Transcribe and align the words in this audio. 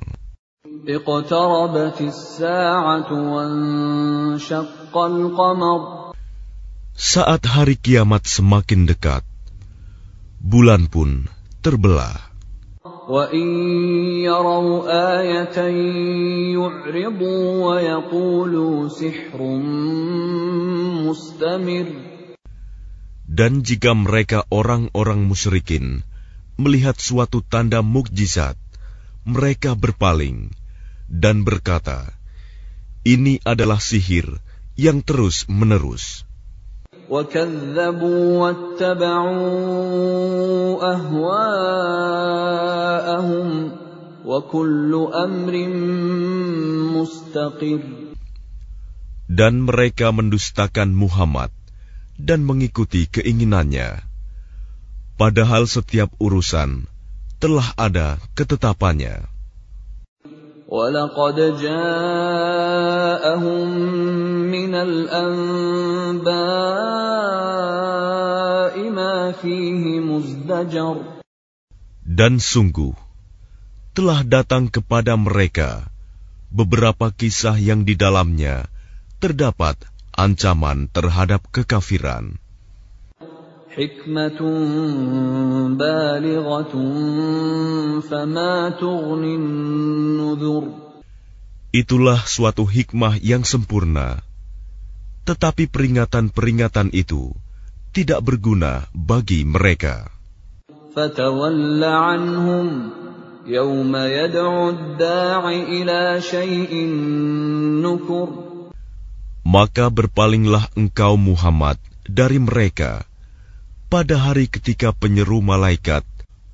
Saat 6.95 7.43
hari 7.51 7.75
kiamat 7.83 8.31
semakin 8.31 8.87
dekat, 8.87 9.27
bulan 10.39 10.87
pun 10.87 11.27
terbelah. 11.67 12.36
وإن 13.06 13.48
يروا 14.26 14.90
آية 15.22 15.58
يعرضوا 16.58 17.46
ويقولوا 17.66 18.90
سحر 18.90 19.40
مستمر 21.06 21.88
Dan 23.32 23.62
jika 23.62 23.94
mereka 23.94 24.50
orang-orang 24.50 25.30
musyrikin 25.30 26.02
melihat 26.58 26.98
suatu 26.98 27.46
tanda 27.46 27.86
mukjizat, 27.86 28.58
mereka 29.30 29.78
berpaling 29.78 30.50
dan 31.06 31.46
berkata, 31.46 32.12
"Ini 33.06 33.46
adalah 33.46 33.78
sihir 33.78 34.42
yang 34.74 35.06
terus-menerus." 35.06 36.26
وكذبوا 37.12 38.24
واتبعوا 38.40 39.36
أهواءهم 40.96 42.28
وكل 44.26 44.92
أمر 45.12 45.54
مستقر 46.96 47.82
Dan 49.32 49.64
mereka 49.64 50.12
mendustakan 50.12 50.92
Muhammad 50.92 51.56
dan 52.20 52.44
mengikuti 52.44 53.08
keinginannya. 53.08 54.04
Padahal 55.16 55.72
setiap 55.72 56.12
urusan 56.20 56.84
telah 57.40 57.72
ada 57.80 58.20
ketetapannya. 58.36 59.32
ولقد 60.72 61.38
جاءهم 61.60 62.48
من 64.48 64.74
الأنباء 64.76 66.32
ما 68.90 69.32
فيه 69.36 70.00
مزدجر 70.00 70.96
Dan 72.12 72.40
sungguh, 72.44 72.92
telah 73.96 74.24
datang 74.24 74.68
kepada 74.72 75.16
mereka 75.20 75.92
beberapa 76.52 77.12
kisah 77.12 77.56
yang 77.56 77.88
di 77.88 77.96
dalamnya 77.96 78.68
terdapat 79.24 79.80
ancaman 80.16 80.92
terhadap 80.92 81.48
kekafiran. 81.56 82.36
حكمة 83.76 84.40
بالغة 85.80 86.74
فما 88.10 88.70
تغني 88.70 89.36
النذر 89.36 90.64
Itulah 91.72 92.20
suatu 92.28 92.68
hikmah 92.68 93.16
yang 93.24 93.48
sempurna, 93.48 94.20
tetapi 95.24 95.72
peringatan-peringatan 95.72 96.92
itu 96.92 97.32
tidak 97.96 98.20
berguna 98.28 98.92
bagi 98.92 99.48
mereka. 99.48 100.12
فتول 100.92 101.84
عنهم 101.84 102.68
يوم 103.48 103.96
يدعو 103.96 104.70
الداع 104.70 105.50
إلى 105.50 106.22
شيء 106.22 106.72
نكر 107.80 108.28
Maka 109.48 109.88
berpalinglah 109.88 110.68
engkau 110.76 111.16
Muhammad 111.16 111.80
dari 112.04 112.38
mereka 112.38 113.08
pada 113.87 114.19
hari 114.19 114.51
ketika 114.51 114.91
penyeru 114.91 115.39
malaikat 115.39 116.03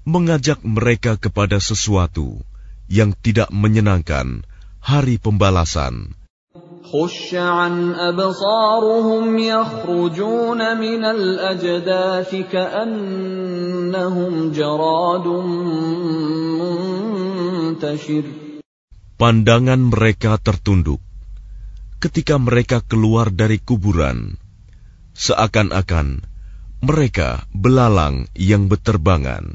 mengajak 0.04 0.60
mereka 0.66 1.16
kepada 1.16 1.62
sesuatu 1.62 2.42
yang 2.92 3.16
tidak 3.16 3.48
menyenangkan, 3.48 4.44
hari 4.82 5.16
pembalasan. 5.16 6.12
Pandangan 19.16 19.80
mereka 19.80 20.32
tertunduk 20.42 21.00
ketika 22.02 22.34
mereka 22.34 22.82
keluar 22.82 23.30
dari 23.30 23.62
kuburan, 23.62 24.34
seakan-akan 25.14 26.31
mereka 26.82 27.46
belalang 27.54 28.26
yang 28.34 28.66
beterbangan. 28.66 29.54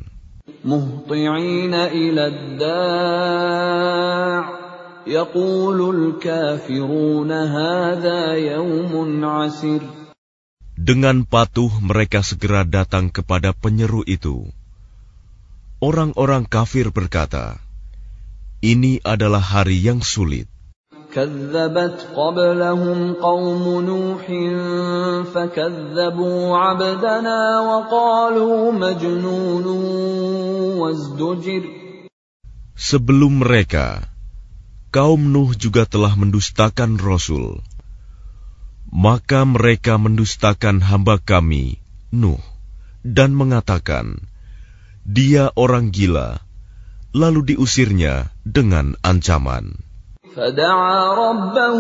Dengan 10.78 11.18
patuh 11.28 11.72
mereka 11.84 12.20
segera 12.24 12.64
datang 12.64 13.12
kepada 13.12 13.52
penyeru 13.52 14.08
itu. 14.08 14.48
Orang-orang 15.84 16.48
kafir 16.48 16.96
berkata, 16.96 17.60
"Ini 18.64 19.04
adalah 19.04 19.44
hari 19.44 19.84
yang 19.84 20.00
sulit." 20.00 20.57
كذبت 21.17 22.17
قبلهم 22.17 22.99
قوم 23.21 23.65
نوح 23.85 24.25
فكذبوا 25.33 26.41
عبدنا 26.57 27.41
وقالوا 27.61 28.73
مجنون 28.73 29.67
وازدجر 30.81 31.65
Sebelum 32.73 33.45
mereka, 33.45 34.11
kaum 34.91 35.31
Nuh 35.31 35.55
juga 35.55 35.87
telah 35.87 36.17
mendustakan 36.19 36.99
Rasul. 36.99 37.63
Maka 38.91 39.47
mereka 39.47 40.01
mendustakan 40.01 40.83
hamba 40.83 41.23
kami, 41.23 41.79
Nuh, 42.11 42.43
dan 43.07 43.39
mengatakan, 43.39 44.27
dia 45.07 45.55
orang 45.55 45.95
gila, 45.95 46.43
lalu 47.15 47.55
diusirnya 47.55 48.35
dengan 48.43 48.99
ancaman. 49.07 49.86
فدعا 50.37 51.15
ربه 51.15 51.79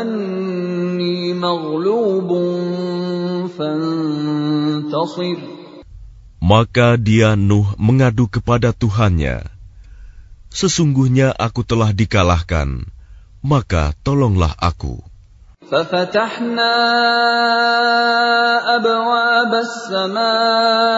أني 0.00 1.34
مغلوب 1.34 2.30
فانتصر 3.58 5.38
Maka 6.38 6.96
dia 6.96 7.36
Nuh 7.36 7.66
mengadu 7.76 8.24
kepada 8.30 8.72
Tuhannya, 8.72 9.42
Sesungguhnya 10.48 11.28
aku 11.36 11.60
telah 11.60 11.92
dikalahkan, 11.92 12.88
maka 13.44 13.92
tolonglah 14.00 14.56
aku. 14.56 15.04
ففتحنا 15.68 16.72
أبواب 18.76 19.52
السماء 19.54 20.88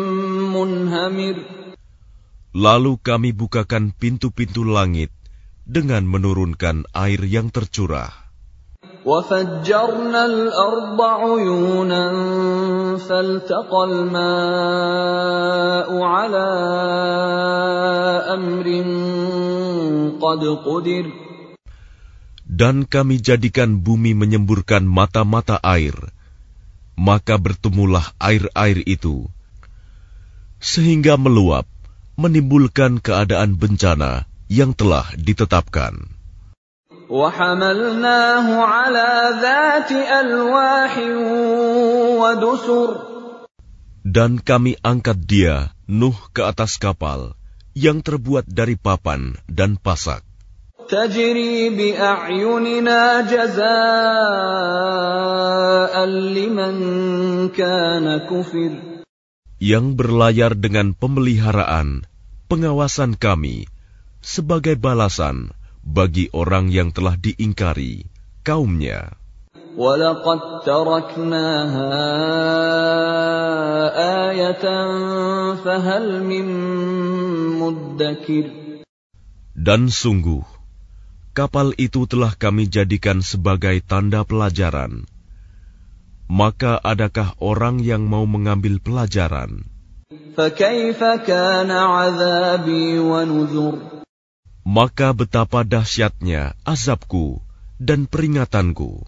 Lalu 2.56 2.94
kami 2.98 3.30
bukakan 3.36 3.94
pintu-pintu 3.94 4.66
langit 4.66 5.14
dengan 5.70 6.08
menurunkan 6.08 6.90
air 6.98 7.22
yang 7.28 7.54
tercurah. 7.54 8.30
وفجرنا 9.06 10.22
الأرض 10.26 11.00
عيونا 11.02 12.04
فالتقى 12.98 13.82
الماء 13.90 14.20
على 16.04 16.48
أمر 18.36 18.68
قد 20.19 20.42
قدر 20.68 21.06
Dan 22.50 22.84
kami 22.84 23.24
jadikan 23.24 23.80
bumi 23.80 24.12
menyemburkan 24.12 24.84
mata-mata 24.84 25.63
air, 25.63 25.96
maka 27.00 27.40
bertemulah 27.40 28.04
air-air 28.19 28.84
itu, 28.84 29.31
sehingga 30.63 31.16
meluap, 31.16 31.66
menimbulkan 32.19 33.00
keadaan 33.00 33.56
bencana 33.56 34.28
yang 34.51 34.75
telah 34.75 35.07
ditetapkan. 35.16 36.19
وحملناه 37.10 38.48
على 38.54 39.10
ذات 39.42 39.90
ألواح 39.90 40.94
ودسر 42.22 42.90
Dan 44.06 44.38
kami 44.42 44.78
angkat 44.86 45.18
dia, 45.25 45.74
Nuh, 45.90 46.16
ke 46.34 46.46
atas 46.46 46.78
kapal 46.78 47.34
yang 47.74 48.06
terbuat 48.06 48.46
dari 48.46 48.78
papan 48.78 49.38
dan 49.50 49.78
pasak, 49.78 50.22
تجري 50.90 51.69
بأعيننا 51.69 53.22
جزاء 53.22 53.66
لمن 56.06 56.80
كان 57.54 58.19
كفر 58.25 58.93
yang 59.63 60.00
berlayar 60.00 60.56
dengan 60.56 60.96
pemeliharaan, 60.96 62.07
pengawasan 62.48 63.19
kami 63.19 63.68
sebagai 64.24 64.80
balasan 64.80 65.51
bagi 65.84 66.31
orang 66.31 66.72
yang 66.72 66.96
telah 66.96 67.19
diingkari 67.19 68.07
kaumnya. 68.48 69.19
وَلَقَدْ 69.80 70.66
تَرَكْنَاهَا 70.68 71.92
آيَةً 74.28 74.66
فَهَلْ 75.63 76.06
مِن 76.24 76.48
مُّدَّكِرٍ 77.60 78.46
Dan 79.56 79.88
sungguh, 79.92 80.44
kapal 81.31 81.75
itu 81.80 82.07
telah 82.07 82.36
kami 82.36 82.68
jadikan 82.68 83.24
sebagai 83.24 83.80
tanda 83.84 84.24
pelajaran. 84.28 85.07
maka 86.29 86.81
adakah 86.81 87.37
orang 87.38 87.81
yang 87.85 88.09
mau 88.09 88.25
mengambil 88.25 88.81
pelajaran? 88.81 89.65
Maka 94.65 95.09
betapa 95.12 95.61
dahsyatnya 95.62 96.56
azabku 96.65 97.38
dan 97.79 98.09
peringatanku. 98.09 99.05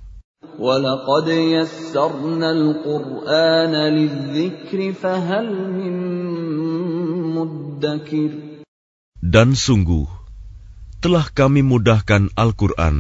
Dan 9.17 9.49
sungguh, 9.53 10.07
telah 11.03 11.27
kami 11.29 11.61
mudahkan 11.61 12.33
Al-Quran 12.33 12.97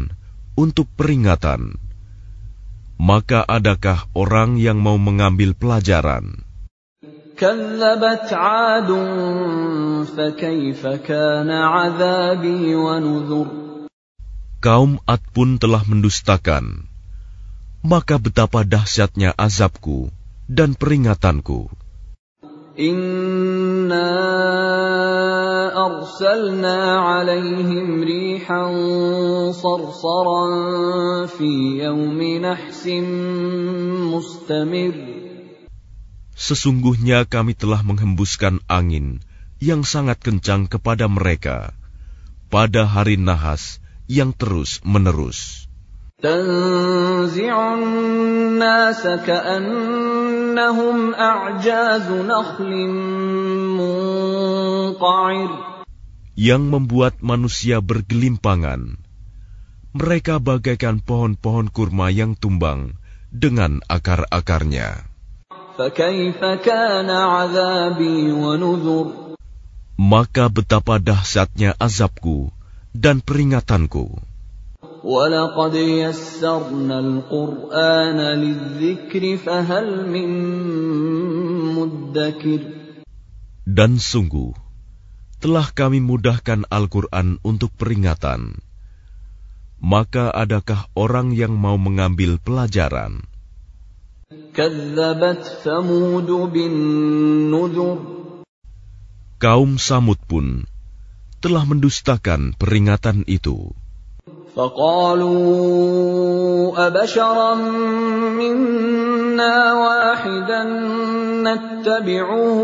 untuk 0.59 0.89
peringatan 0.97 1.86
maka 2.97 3.45
adakah 3.45 4.09
orang 4.17 4.57
yang 4.57 4.81
mau 4.81 4.97
mengambil 4.97 5.53
pelajaran? 5.53 6.41
Kaum 14.57 14.93
Ad 15.05 15.23
pun 15.37 15.49
telah 15.61 15.83
mendustakan, 15.85 16.65
maka 17.85 18.17
betapa 18.17 18.65
dahsyatnya 18.65 19.37
azabku 19.37 20.09
dan 20.49 20.73
peringatanku. 20.73 21.69
أَرْسَلْنَا 25.72 26.80
عَلَيْهِمْ 27.00 27.88
رِيحًا 28.04 28.64
صَرْصَرًا 29.52 30.46
فِي 31.26 31.82
يَوْمِ 31.84 32.20
نَحْسٍ 32.20 32.84
مُّسْتَمِرٍّ 34.14 34.96
Sesungguhnya 36.38 37.30
kami 37.30 37.54
telah 37.54 37.86
menghembuskan 37.86 38.66
angin 38.66 39.22
yang 39.62 39.86
sangat 39.86 40.18
kencang 40.26 40.66
kepada 40.66 41.06
mereka 41.06 41.78
pada 42.50 42.90
hari 42.90 43.16
nahas 43.22 43.78
yang 44.10 44.34
terus-menerus. 44.34 45.70
تَنزِعُ 46.22 47.56
النَّاسَ 47.74 49.04
كَأَنَّهُمْ 49.26 50.98
أَعْجَازُ 51.18 52.08
نَخْلٍ 52.30 52.72
مُّنقَعِرٍ 52.72 53.45
yang 56.42 56.64
membuat 56.74 57.22
manusia 57.22 57.84
bergelimpangan. 57.84 58.98
Mereka 59.92 60.40
bagaikan 60.40 61.04
pohon-pohon 61.04 61.68
kurma 61.68 62.08
yang 62.10 62.34
tumbang 62.40 62.96
dengan 63.30 63.84
akar-akarnya. 63.92 65.12
فَكَيْفَ 65.78 66.40
كَانَ 66.62 67.10
عَذَابِي 67.10 68.32
وَنُذُرِ 68.32 69.08
Maka 70.02 70.50
betapa 70.50 70.98
dahsyatnya 70.98 71.78
azabku 71.78 72.50
dan 72.92 73.22
peringatanku. 73.22 74.18
وَلَقَدْ 75.02 75.74
يَسَّرْنَا 75.76 76.98
الْقُرْآنَ 77.00 78.20
لِلذِّكْرِ 78.44 79.24
فَهَلْ 79.38 79.88
مِن 80.10 80.30
مُّدَّكِرٍ 81.78 82.75
Dan 83.68 84.02
sungguh, 84.02 84.52
telah 85.42 85.70
kami 85.74 86.02
mudahkan 86.02 86.66
Al-Quran 86.70 87.42
untuk 87.42 87.74
peringatan. 87.78 88.62
Maka 89.82 90.30
adakah 90.30 90.86
orang 90.94 91.34
yang 91.34 91.58
mau 91.58 91.78
mengambil 91.78 92.38
pelajaran? 92.38 93.26
كَذَّبَتْ 94.52 95.64
ثَمُودُ 95.64 96.30
بِالنُّذُرِ 96.52 97.98
Kaum 99.42 99.82
Samud 99.82 100.22
pun 100.30 100.70
telah 101.42 101.66
mendustakan 101.66 102.54
peringatan 102.54 103.26
itu. 103.26 103.74
فقالوا 104.52 105.48
أبشرا 106.88 107.56
منا 108.36 109.74
واحدا 109.74 110.64
نتبعه 111.48 112.60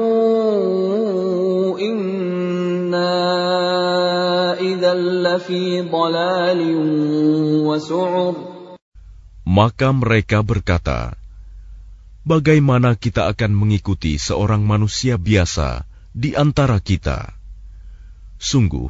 maka 9.43 9.89
mereka 9.93 10.39
berkata 10.45 11.17
Bagaimana 12.23 12.95
kita 12.95 13.27
akan 13.35 13.51
mengikuti 13.51 14.15
seorang 14.15 14.63
manusia 14.63 15.19
biasa 15.19 15.83
di 16.15 16.39
antara 16.39 16.79
kita? 16.79 17.35
Sungguh 18.39 18.87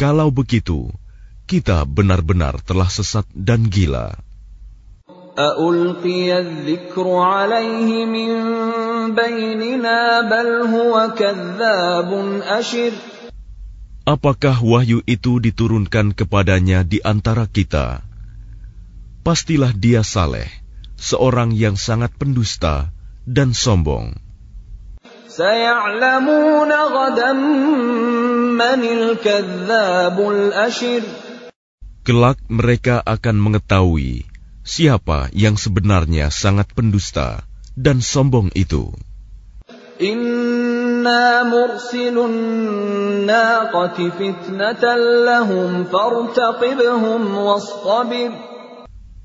kalau 0.00 0.32
begitu 0.32 0.88
kita 1.44 1.84
benar-benar 1.84 2.64
telah 2.64 2.88
sesat 2.88 3.28
dan 3.36 3.68
gila. 3.68 4.16
Apakah 14.04 14.56
wahyu 14.60 15.00
itu 15.08 15.40
diturunkan 15.40 16.12
kepadanya 16.12 16.84
di 16.84 17.00
antara 17.00 17.48
kita? 17.48 18.04
Pastilah 19.24 19.72
dia 19.72 20.04
saleh, 20.04 20.48
seorang 21.00 21.56
yang 21.56 21.80
sangat 21.80 22.12
pendusta 22.20 22.92
dan 23.24 23.56
sombong. 23.56 24.12
Kelak 32.00 32.38
mereka 32.48 32.96
akan 33.04 33.36
mengetahui 33.38 34.29
siapa 34.66 35.32
yang 35.32 35.56
sebenarnya 35.60 36.28
sangat 36.28 36.72
pendusta 36.72 37.44
dan 37.78 38.04
sombong 38.04 38.52
itu. 38.52 38.92
Inna 40.00 41.44
mursilun 41.44 42.34
naqati 43.28 44.08
fitnatan 44.16 45.00
lahum 45.28 45.84
fartaqibhum 45.84 47.22
wasqabir. 47.36 48.32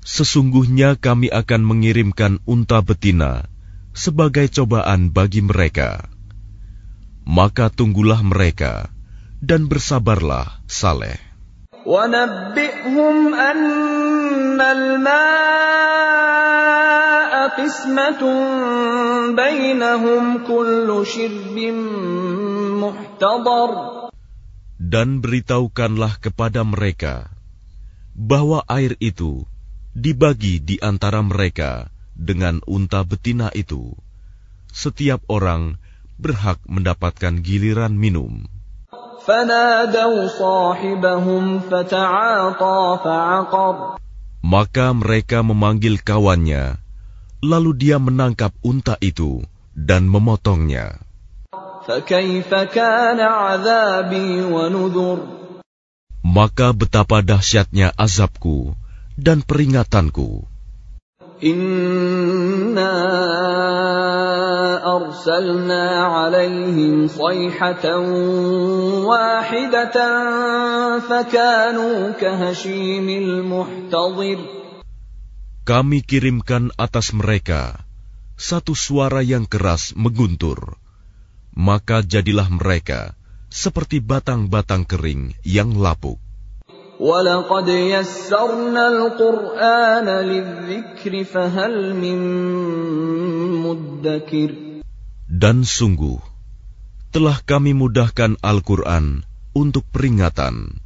Sesungguhnya 0.06 0.94
kami 0.94 1.32
akan 1.32 1.62
mengirimkan 1.66 2.38
unta 2.46 2.78
betina 2.84 3.48
sebagai 3.96 4.46
cobaan 4.52 5.10
bagi 5.10 5.42
mereka. 5.42 6.06
Maka 7.26 7.72
tunggulah 7.74 8.22
mereka 8.22 8.86
dan 9.42 9.66
bersabarlah 9.66 10.62
saleh. 10.70 11.25
ونبئهم 11.85 13.33
أن 13.33 14.61
الماء 14.61 16.11
قسمة 17.57 18.21
بينهم 19.35 20.23
كل 20.45 20.87
شرب 21.05 21.57
محتضر 22.81 23.71
Dan 24.81 25.23
beritahukanlah 25.23 26.19
kepada 26.19 26.67
mereka 26.67 27.31
bahwa 28.11 28.59
air 28.67 28.99
itu 28.99 29.47
dibagi 29.95 30.59
di 30.59 30.75
antara 30.83 31.23
mereka 31.23 31.87
dengan 32.17 32.59
unta 32.67 33.07
betina 33.07 33.47
itu. 33.55 33.95
Setiap 34.71 35.23
orang 35.31 35.79
berhak 36.19 36.59
mendapatkan 36.67 37.39
giliran 37.39 37.95
minum. 37.95 38.51
Maka 44.46 44.86
mereka 44.94 45.38
memanggil 45.42 45.98
kawannya, 45.98 46.78
lalu 47.42 47.70
dia 47.74 47.98
menangkap 47.98 48.54
unta 48.62 48.94
itu 49.02 49.42
dan 49.74 50.06
memotongnya. 50.06 51.02
Maka 56.26 56.68
betapa 56.70 57.18
dahsyatnya 57.22 57.88
azabku 57.98 58.78
dan 59.18 59.42
peringatanku. 59.42 60.46
أرسلنا 65.05 65.85
عليهم 66.05 67.07
صيحة 67.07 67.85
واحدة 69.05 69.97
فكانوا 70.99 72.11
كهشيم 72.11 73.07
المحتضر 73.09 74.39
Kami 75.61 76.01
kirimkan 76.01 76.73
atas 76.73 77.13
mereka 77.13 77.85
satu 78.33 78.73
suara 78.73 79.21
yang 79.21 79.45
keras 79.45 79.93
mengguntur, 79.93 80.73
maka 81.53 82.01
jadilah 82.01 82.49
mereka 82.49 83.13
seperti 83.53 84.01
batang-batang 84.01 84.89
kering 84.89 85.37
yang 85.45 85.77
lapuk. 85.77 86.17
ولقد 87.01 87.67
يسرنا 87.67 88.87
القرآن 88.87 90.05
للذكر 90.05 91.23
فهل 91.23 91.95
من 91.95 92.19
مدكر 93.65 94.64
Dan 95.26 95.66
sungguh, 95.66 96.22
telah 97.10 97.42
kami 97.42 97.74
mudahkan 97.74 98.38
Al-Quran 98.38 99.26
untuk 99.58 99.82
peringatan. 99.90 100.78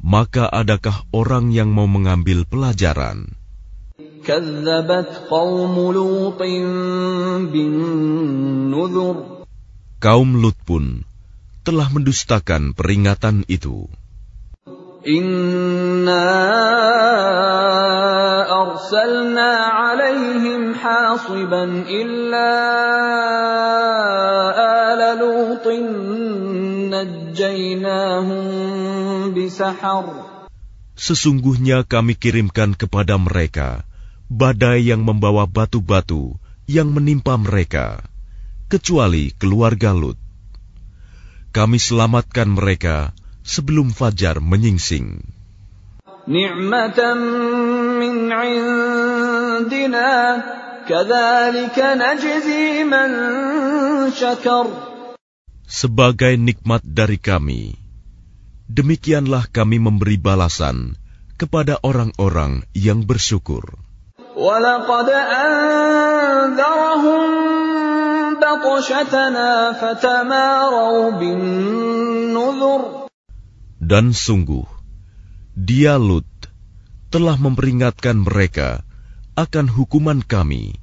Maka 0.00 0.48
adakah 0.48 1.04
orang 1.12 1.52
yang 1.52 1.68
mau 1.68 1.84
mengambil 1.84 2.48
pelajaran? 2.48 3.36
Kaum 9.98 10.30
Lut 10.38 10.58
pun 10.64 10.84
telah 11.66 11.88
mendustakan 11.92 12.72
peringatan 12.72 13.44
itu. 13.44 13.90
Inna 15.04 16.24
أرسلنا 18.77 19.51
عليهم 19.81 20.75
حاصبا 20.75 21.63
إلا 21.89 22.49
آل 24.93 25.01
لوط 25.19 25.65
نجيناهم 26.93 28.45
بسحر 29.33 30.05
Sesungguhnya 30.93 31.81
kami 31.89 32.13
kirimkan 32.13 32.77
kepada 32.77 33.17
mereka 33.17 33.81
badai 34.29 34.93
yang 34.93 35.01
membawa 35.01 35.49
batu-batu 35.49 36.37
yang 36.69 36.93
menimpa 36.93 37.33
mereka, 37.41 38.05
kecuali 38.69 39.33
keluarga 39.33 39.89
Lut. 39.91 40.21
Kami 41.49 41.81
selamatkan 41.81 42.53
mereka 42.53 43.17
sebelum 43.41 43.89
fajar 43.89 44.37
menyingsing. 44.37 45.36
نعمة 46.27 46.99
من 47.99 48.31
عندنا 48.31 50.11
كذلك 50.87 51.77
نجزي 51.79 52.83
من 52.83 53.09
شكر 54.11 54.67
Sebagai 55.73 56.37
nikmat 56.37 56.85
dari 56.85 57.17
kami, 57.17 57.73
demikianlah 58.69 59.49
kami 59.49 59.81
memberi 59.81 60.21
balasan 60.21 60.93
kepada 61.35 61.81
orang-orang 61.81 62.61
yang 62.77 63.03
bersyukur. 63.03 63.63
ولقد 64.37 65.09
أنذرهم 65.43 67.21
بطشتنا 68.41 69.51
فتماروا 69.81 71.11
بالنذر 71.11 72.81
Dan 73.83 74.15
sungguh, 74.15 74.76
dia 75.57 76.01
Lut 76.01 76.27
telah 77.13 77.37
memperingatkan 77.37 78.17
mereka 78.17 78.81
akan 79.37 79.69
hukuman 79.69 80.21
kami, 80.25 80.77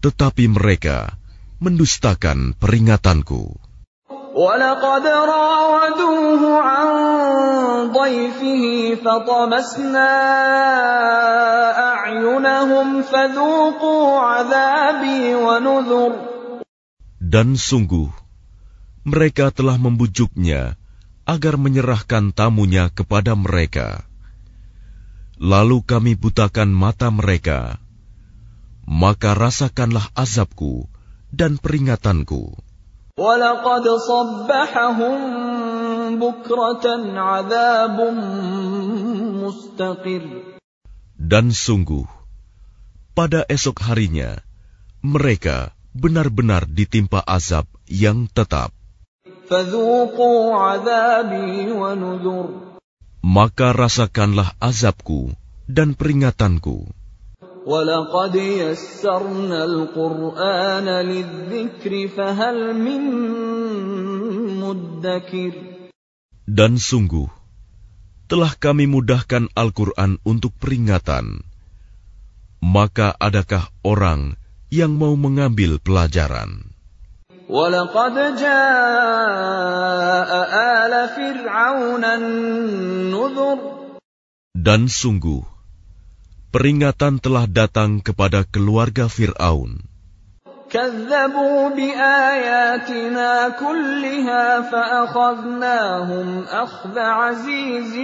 tetapi 0.00 0.48
mereka 0.48 1.16
mendustakan 1.60 2.56
peringatanku. 2.56 3.60
ولقد 4.32 5.06
راودوه 5.06 6.42
عن 6.62 6.88
ضيفه 7.92 8.64
فطمسنا 9.04 10.12
أعينهم 11.92 13.02
فذوقوا 13.02 14.20
عذابي 14.20 15.34
ونذر 15.34 16.12
Dan 17.22 17.56
sungguh, 17.56 18.12
mereka 19.08 19.48
telah 19.52 19.80
membujuknya 19.80 20.76
agar 21.27 21.59
menyerahkan 21.59 22.31
tamunya 22.31 22.87
kepada 22.87 23.35
mereka. 23.35 24.07
Lalu 25.37 25.83
kami 25.83 26.15
butakan 26.15 26.71
mata 26.71 27.11
mereka, 27.11 27.77
maka 28.87 29.35
rasakanlah 29.35 30.07
azabku 30.15 30.87
dan 31.29 31.59
peringatanku. 31.59 32.55
Dan 41.17 41.45
sungguh, 41.49 42.05
pada 43.17 43.41
esok 43.49 43.77
harinya, 43.89 44.37
mereka 45.01 45.73
benar-benar 45.97 46.69
ditimpa 46.69 47.25
azab 47.25 47.65
yang 47.89 48.29
tetap. 48.29 48.76
فذوقوا 49.52 50.40
عذابي 50.56 51.72
ونذر 51.72 52.46
Maka 53.22 53.70
rasakanlah 53.70 54.58
azabku 54.58 55.30
dan 55.70 55.94
peringatanku. 55.94 56.90
ولقد 57.62 58.34
يسرنا 58.34 59.60
القرآن 59.64 60.88
للذكر 61.06 61.92
فهل 62.08 62.56
من 62.74 63.02
مدكر 64.58 65.52
Dan 66.50 66.82
sungguh, 66.82 67.30
telah 68.26 68.58
kami 68.58 68.90
mudahkan 68.90 69.46
Al-Quran 69.54 70.18
untuk 70.26 70.50
peringatan. 70.58 71.46
Maka 72.58 73.14
adakah 73.14 73.70
orang 73.86 74.34
yang 74.74 74.98
mau 74.98 75.14
mengambil 75.14 75.78
pelajaran? 75.78 76.65
ولقد 77.48 78.14
جاء 78.40 80.30
آل 80.54 80.92
فرعون 81.08 82.04
النذر 82.04 83.58
Dan 84.62 84.86
sungguh, 84.86 85.42
peringatan 86.54 87.18
telah 87.18 87.50
datang 87.50 87.98
kepada 87.98 88.46
keluarga 88.46 89.10
Fir'aun. 89.10 89.92
كذبوا 90.72 91.68
بآياتنا 91.76 93.48
كلها 93.60 94.44
فأخذناهم 94.72 96.28
أخذ 96.48 96.96
عزيز 96.98 97.94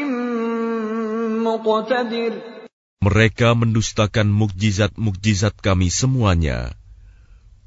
مقتدر 1.49 2.33
Mereka 2.99 3.55
mendustakan 3.55 4.27
mukjizat-mukjizat 4.29 5.55
kami 5.63 5.89
semuanya. 5.89 6.75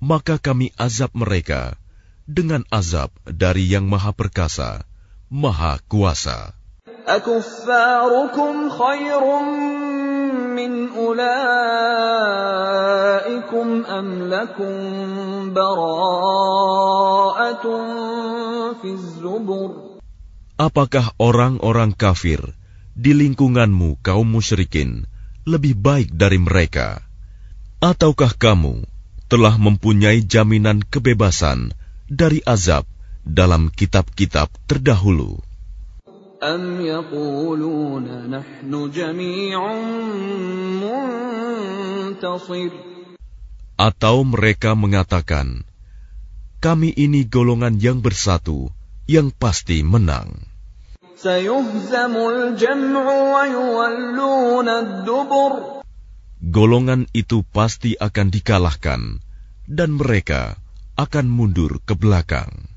Maka 0.02 0.42
kami 0.42 0.74
azab 0.76 1.14
mereka 1.14 1.78
dengan 2.26 2.66
azab 2.74 3.14
dari 3.28 3.70
yang 3.70 3.86
maha 3.86 4.16
perkasa, 4.16 4.82
maha 5.30 5.78
kuasa. 5.86 6.58
أكفاركم 7.08 8.70
خير 8.70 9.40
من 10.56 10.90
أولئكم 10.94 11.28
أم 13.86 14.24
لكم 14.30 14.74
براءة 15.54 17.66
في 18.82 18.90
الزبر 18.94 19.72
Apakah 20.62 21.18
orang-orang 21.18 21.90
kafir 21.90 22.38
di 22.94 23.18
lingkunganmu 23.18 23.98
kaum 24.06 24.30
musyrikin 24.30 25.10
lebih 25.42 25.74
baik 25.74 26.14
dari 26.14 26.38
mereka? 26.38 27.02
Ataukah 27.82 28.38
kamu 28.38 28.86
telah 29.32 29.56
mempunyai 29.56 30.24
jaminan 30.28 30.84
kebebasan 30.84 31.72
dari 32.12 32.44
azab 32.44 32.84
dalam 33.24 33.72
kitab-kitab 33.72 34.52
terdahulu? 34.68 35.40
أم 36.42 36.82
يقولون 36.82 38.06
نحن 38.34 38.72
جميع 38.90 39.62
منتصر 40.82 42.72
Atau 43.78 44.22
mereka 44.26 44.78
mengatakan, 44.78 45.66
kami 46.62 46.94
ini 46.94 47.26
golongan 47.26 47.78
yang 47.82 48.02
bersatu, 48.02 48.70
yang 49.06 49.30
pasti 49.34 49.82
menang. 49.86 50.50
سيهزم 51.22 52.14
الجمع 52.18 53.06
ويولون 53.34 54.70
الدبر 54.70 55.75
golongan 56.47 57.11
itu 57.11 57.43
pasti 57.43 57.99
akan 57.99 58.31
dikalahkan, 58.31 59.19
dan 59.67 59.91
mereka 59.99 60.55
akan 60.95 61.27
mundur 61.27 61.83
ke 61.83 61.99
belakang. 61.99 62.71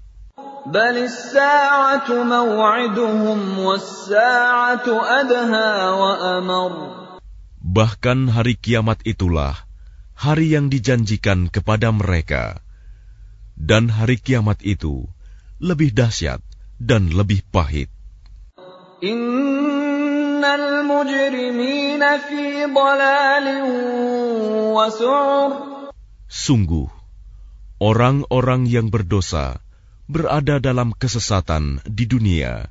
Bahkan 7.59 8.19
hari 8.33 8.55
kiamat 8.57 8.99
itulah 9.05 9.55
hari 10.17 10.47
yang 10.51 10.67
dijanjikan 10.73 11.47
kepada 11.47 11.93
mereka, 11.93 12.59
dan 13.55 13.87
hari 13.93 14.17
kiamat 14.17 14.59
itu 14.65 15.05
lebih 15.61 15.93
dahsyat 15.93 16.41
dan 16.81 17.13
lebih 17.13 17.45
pahit. 17.53 17.87
In 18.99 19.48
Innal 20.38 20.86
mujrimina 20.86 22.22
fi 22.22 22.70
dalalin 22.70 23.66
wa 24.70 24.86
su'ur. 24.86 25.50
Sungguh, 26.30 26.86
orang-orang 27.82 28.70
yang 28.70 28.94
berdosa 28.94 29.58
berada 30.06 30.62
dalam 30.62 30.94
kesesatan 30.94 31.82
di 31.82 32.06
dunia 32.06 32.70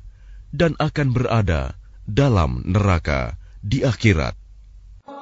dan 0.56 0.72
akan 0.80 1.12
berada 1.12 1.76
dalam 2.08 2.64
neraka 2.64 3.36
di 3.60 3.84
akhirat. 3.84 4.40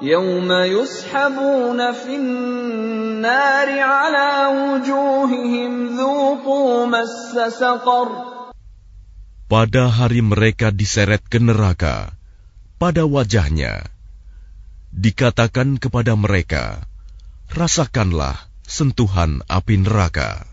يوم 0.01 0.51
يسحبون 0.51 1.79
في 1.91 2.15
النار 2.15 3.69
على 3.79 4.29
وجوههم 4.51 5.71
ذوقوا 5.95 6.85
مس 6.87 7.35
سقر 7.59 8.07
Pada 9.43 9.85
hari 9.85 10.25
mereka 10.25 10.73
diseret 10.73 11.21
ke 11.29 11.37
neraka, 11.37 12.09
pada 12.78 13.02
wajahnya, 13.02 13.82
dikatakan 14.94 15.82
kepada 15.82 16.14
mereka, 16.14 16.86
rasakanlah 17.50 18.38
sentuhan 18.62 19.42
api 19.50 19.82
neraka. 19.82 20.46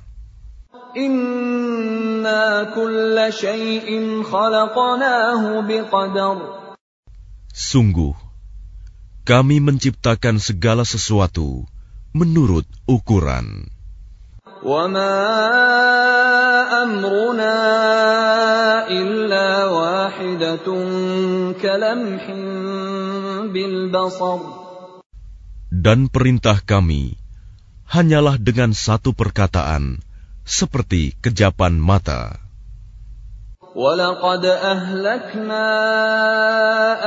Inna 0.98 2.74
kulla 2.74 3.30
shay'in 3.30 4.26
khalaqnahu 4.26 5.70
biqadar. 5.70 6.38
Sungguh, 7.54 8.18
kami 9.22 9.62
menciptakan 9.62 10.42
segala 10.42 10.82
sesuatu 10.82 11.70
menurut 12.12 12.66
ukuran. 12.90 13.75
وَمَا 14.61 15.17
أَمْرُنَا 16.85 17.57
إِلَّا 18.93 19.49
وَاحِدَةٌ 19.73 20.69
كَلَمْحٍ 21.57 22.25
بِالْبَصَرِ 23.49 24.41
Dan 25.73 26.13
perintah 26.13 26.61
kami 26.61 27.17
hanyalah 27.89 28.37
dengan 28.37 28.77
satu 28.77 29.17
perkataan, 29.17 30.05
seperti 30.45 31.17
kejapan 31.25 31.81
mata. 31.81 32.37
وَلَقَدْ 33.71 34.45
أَهْلَكْنَا 34.45 35.67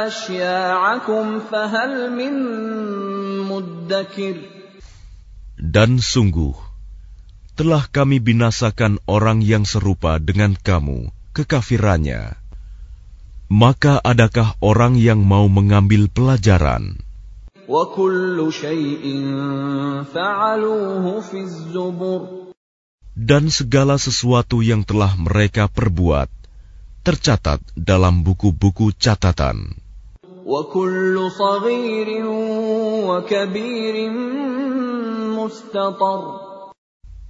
أَشْيَاعَكُمْ 0.07 1.25
فَهَلْ 1.51 1.91
مِن 2.09 2.33
مُّدَّكِرٍ 3.45 4.37
Dan 5.59 5.99
sungguh, 6.01 6.66
telah 7.58 7.90
kami 7.90 8.22
binasakan 8.22 9.02
orang 9.10 9.42
yang 9.42 9.66
serupa 9.66 10.22
dengan 10.22 10.54
kamu, 10.54 11.10
kekafirannya. 11.34 12.38
Maka 13.50 13.98
adakah 13.98 14.54
orang 14.62 14.94
yang 14.94 15.26
mau 15.26 15.50
mengambil 15.50 16.06
pelajaran? 16.06 17.02
Dan 23.18 23.44
segala 23.50 23.96
sesuatu 23.98 24.62
yang 24.62 24.86
telah 24.86 25.18
mereka 25.18 25.66
perbuat, 25.66 26.30
tercatat 27.02 27.58
dalam 27.74 28.22
buku-buku 28.22 28.94
catatan 28.94 29.74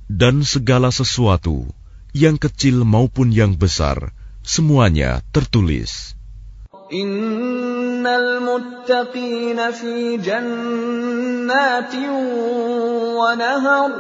dan 0.09 0.41
segala 0.41 0.89
sesuatu 0.89 1.69
yang 2.17 2.41
kecil 2.41 2.83
maupun 2.89 3.29
yang 3.29 3.55
besar, 3.55 4.17
semuanya 4.41 5.21
tertulis. 5.31 6.17
Innal 6.89 8.41
muttaqina 8.41 9.77
fi 9.77 10.17
wa 13.13 13.31
nahar. 13.37 13.93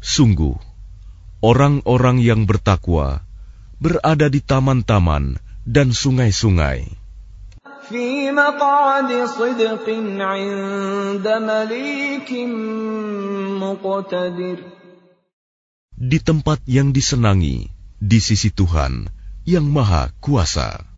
Sungguh, 0.00 0.56
orang-orang 1.44 2.24
yang 2.24 2.48
bertakwa 2.48 3.20
berada 3.76 4.32
di 4.32 4.40
taman-taman 4.40 5.36
dan 5.68 5.92
sungai-sungai. 5.92 6.88
Fi. 7.84 8.32
Di 15.94 16.18
tempat 16.18 16.58
yang 16.66 16.90
disenangi, 16.90 17.70
di 18.02 18.18
sisi 18.18 18.50
Tuhan 18.50 19.06
yang 19.46 19.70
Maha 19.70 20.10
Kuasa. 20.18 20.93